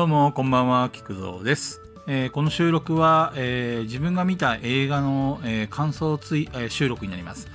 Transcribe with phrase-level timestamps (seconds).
[0.00, 7.48] どうもこんばんは菊蔵です、えーこの収録は、えー自分が見た映画の、えー感想つい、え収録になります。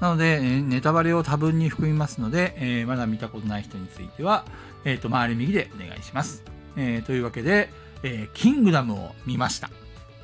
[0.00, 4.46] なので、えネタバレを多分に含みますので、えまだ見たことない人については、
[4.86, 6.42] えー、と回り右でお願いします、
[6.78, 7.68] えというわけで、
[8.02, 9.68] えキングダムを見ました。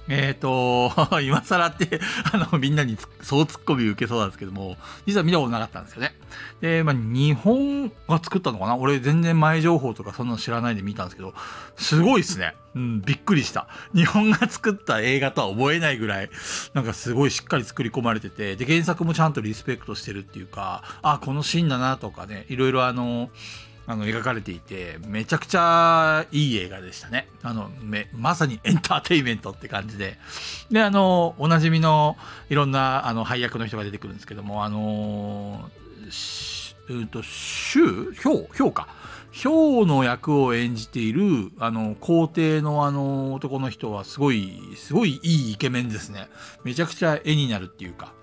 [0.09, 0.93] えっ、と、
[1.23, 2.01] 今更って、
[2.33, 6.15] あの、みんなにそうツッコミ受けそうなんですけども、実は見たことなかったんですよね。
[6.61, 8.77] で、まあ、日本が作ったのかな？
[8.77, 11.35] 俺全然前情報とかそんなの知らないで見たんですけど、
[11.77, 12.55] すごいっすね。
[12.75, 13.69] うん、びっくりした。
[13.95, 16.31] 日本が作った映画とは思えないぐらい、
[16.75, 23.31] なんかすごいしっかり作り込まれてて、で、原作もちゃんとリスペクトしてるっていうか、あ、このシーンだなとかね、いろいろあの、
[23.89, 27.29] あの描かれていてめちゃくちゃいい映画でしたね。
[27.43, 30.19] あのめまさにエンターテインメントって感じで。
[30.71, 32.17] であのおなじみの
[32.51, 35.71] いろんなあの配役の人が出てくるんですけどもあの
[36.89, 38.49] うんとシュヒョウ？
[38.53, 38.89] ヒョウか。
[39.31, 46.29] ヒョウの役を演じているあの皇帝のあの男の人はすごいすごいいいイケメンですね。
[46.65, 48.15] めちゃくちゃ絵になるっていうか。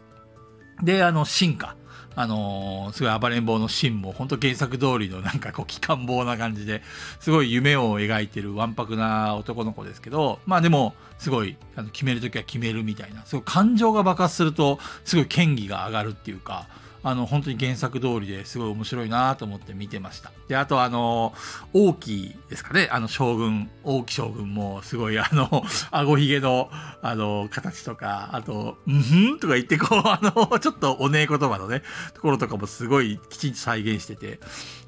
[0.81, 1.77] であの進化。
[2.15, 6.81] あのーすごい暴れん坊のシーンも本当原作通りのなんかこう機関棒な感じで
[7.19, 16.67] すごい夢を描いてるわんぱくな男の子ですけどまあでもすごいあの決める時は決めるみたいなすごい感情が爆発するとすごい権威が上がるっていうか
[17.03, 20.31] あの本当に原作通りですごい面白いなと思って見てました。
[20.47, 21.33] であとあの
[21.73, 22.87] 王毅ですかね。
[22.91, 26.69] あの将軍王毅将軍もすごいあの 顎ひげの
[27.01, 34.39] あの形とかあと「うんふん」とか言ってこう あのちょっとおねえ言葉のねところとかもすごいきちんと再現してて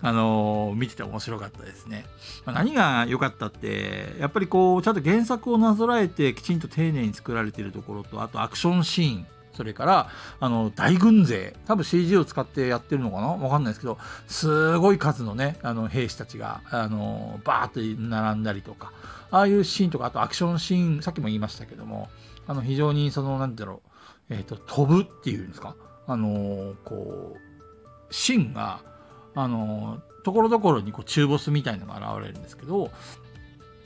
[0.02, 2.06] あの見てて面白かったですね、
[2.46, 9.28] まあ何が良かったってやっぱりこうちゃんと原作をなぞらえてきちんと丁寧に作られてるところとあとアクションシーン。
[9.56, 13.28] それからあの大軍勢多分 CG を使ってやってるのかな？
[13.28, 13.98] わかんないですけど
[14.28, 18.92] すごい数のねあの兵士たちがあのバーッと並んだりとか
[19.32, 22.10] ああいうシーンとかあとアクションシーンさっきも言いましたけども
[22.48, 23.82] あの非常にそのなんだろ
[24.30, 25.76] う、えー、と飛ぶっていうんですか？
[26.08, 28.82] あのこう芯が
[29.34, 32.92] あのところどころにこう中ボスみたいなのが現れるんですけど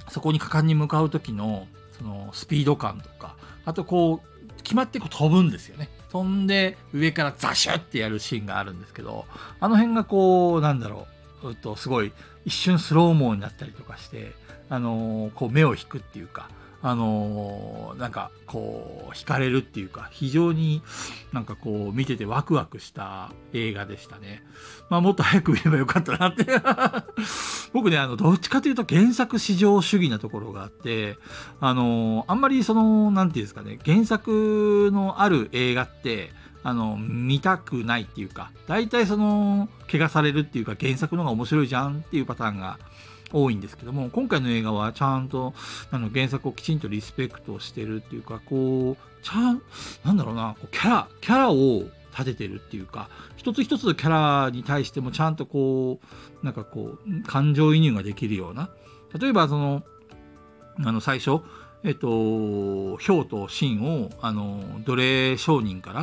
[0.10, 1.68] そこに果敢に向かう時の
[1.98, 3.36] そのスピード感とか
[3.66, 4.39] あとこう
[4.70, 5.90] 決まってこう飛ぶんですよね。
[6.12, 9.26] 飛んで上からザシュってやるシーンがあるんですけど
[9.60, 11.08] あの辺がこうなんだろ
[11.42, 11.50] う。
[11.50, 12.12] うっとすごい
[12.46, 14.34] 一瞬スローモーになったりとかして
[14.70, 16.50] あのこう目を引くっていうか
[16.84, 20.84] あのなんかこう惹かれるっていうか非常に
[21.34, 24.44] なんかこう見ててワクワクした映画でしたね。
[24.92, 26.46] まあもっと早く見ればよかったなって。
[27.74, 31.18] 僕ねあのどっちかというと原作至上主義なところがあって
[31.60, 36.32] あのあんまりそのなんていうんですかね原作のある映画って
[36.64, 42.80] あの見たくないっていうか大体その怪我されるっていうか原作の方が面白いじゃんっていうパターンが
[43.32, 45.54] 多いんですけども今回の映画はちゃんと
[45.92, 49.62] あの原作をきちんとリスペクトしてるっていうかこうちゃん
[50.04, 51.84] なんだろうなこうキャラキャラを
[52.20, 54.10] 立ててるっていうか一つ一つのキャ
[54.46, 56.00] ラに対してもちゃんとこ
[56.42, 58.70] うなんかこう感情移入ができるような。
[59.20, 59.84] 例えばその
[60.86, 61.42] あの最初
[61.84, 65.94] えっと、ヒョウとシンをあの奴隷商人か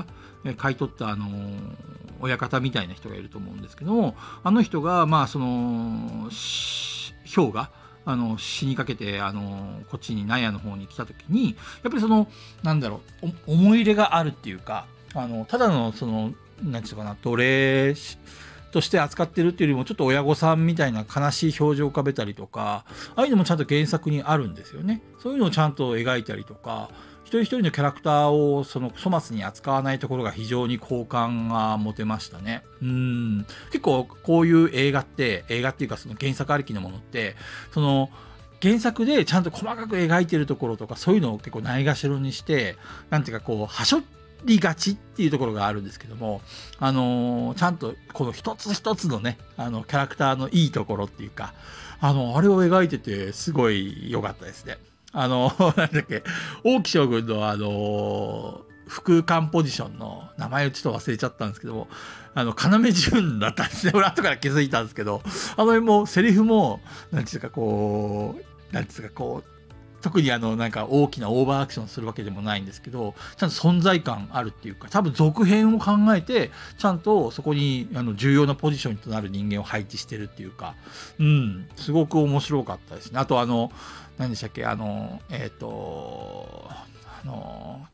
[0.45, 1.27] ら買い取ったあの
[2.21, 7.71] 親方みたいな人がいると思うんですけどもあの人がまあそのヒョウが
[8.07, 12.29] あの死にかけてあのこっちに納屋の方に来た時にやっぱりその
[12.63, 17.95] なんだろう思い入れがあるっていうかあのただのそのなんていうかな奴隷
[18.73, 22.85] として扱ってるっていうよりもちょっと親御さんみたいな悲しい表情を浮かべたりとか
[23.15, 25.03] ああいうのもちゃんと原作にあるんですよね。
[25.19, 26.91] そういうのをちゃんと描いたりとか
[27.25, 32.63] 一人一人のキャラクターをその粗末に扱わないところが非常に好感が持てましたね。
[32.83, 33.47] うん。
[33.73, 37.35] 結構こういう映画って映画っていうかその原作ありきのものって
[37.73, 38.11] その
[38.63, 42.77] 原作でちゃんと細かく描いてるところとかそういうのを結構ないがしろにして
[43.11, 44.17] なんていうかこうはしょって
[44.47, 46.41] りがちっていうところがあるんですけども、
[46.79, 51.55] あのーちゃんとこの一つ一つのねあのキャラクターのいいところっていうか
[52.01, 54.79] あのあれを描いててすごい良かったですね。
[55.13, 56.23] あの なんだっけ
[56.63, 61.89] 王毅将軍のあの副官ポジションの名前をちょっと忘れちゃったんですけども
[62.35, 65.29] あの要潤だったんですね 俺後から気づいたんですけどあ
[65.59, 68.39] の辺もセリフもなんていうかこ
[68.71, 69.56] うなんていうかこう
[70.07, 80.77] 特にあのなんか大きなオーバーアクションするわけでもないんですけどちゃんと存在感あるっていうか多分続編を考えてちゃんとそこにあの重要なポジションとなる人間を配置してるっていうか
[81.19, 83.19] うんすごく面白かったですね。
[83.19, 83.73] あとあの
[84.17, 87.85] 何でしたっけあのえっ、とあの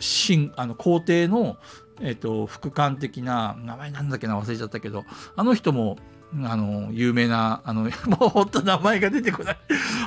[0.00, 1.58] 新あの皇帝の
[2.00, 5.04] えっ、と、副官的な、名前なんだっけな、忘れちゃったけど、
[5.36, 5.98] あの人も、
[6.44, 9.56] あの、有名な、あの、 もう本当名前が出てこない。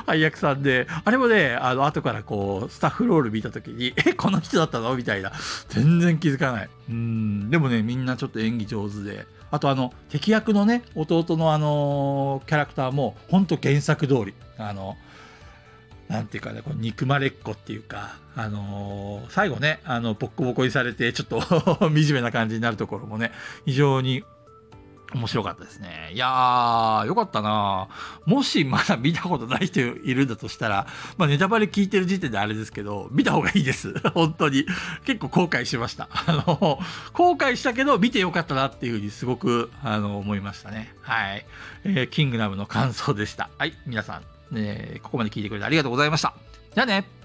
[0.06, 4.94] 配役さんで、あれもね、あの、後からこう、スタッフロール見た時に、え、この人だったの？
[4.96, 5.32] みたいな。
[5.68, 6.68] 全然気づかない。
[6.88, 14.96] うん、でもね、みんなちょっと演技上手で、あとあの、敵役のね、弟のあの、キャラクターも、ほんと原作通り、あの、
[16.08, 21.40] なんていうかね、こう憎まれっ子っていうか、あのー、最後ね、あの、ボッコボコにされて、ちょっと
[21.80, 23.32] 惨めな感じになるところもね、
[23.64, 24.24] 非常に
[25.16, 26.10] 面白かったですね。
[26.12, 27.88] いやー、よかったな
[28.26, 30.86] もしまだ見たことない人いるんだとしたら、
[31.16, 33.98] まあネタバレ聞いてる時点であれですけど、見た方がいいです。
[34.14, 34.66] 本当に。
[35.04, 36.08] 結構後悔しました。
[36.10, 36.78] あの、
[37.12, 40.94] 後悔したけど見てよかったなっていうふうにすごく、あの、思いましたね。
[41.00, 41.46] はい。
[41.84, 43.48] えー、キングダムの感想でした。
[43.58, 44.22] はい、皆さん。
[44.54, 46.34] え、ここまで聞いてくれてありがとうございました。
[46.74, 47.15] じゃあね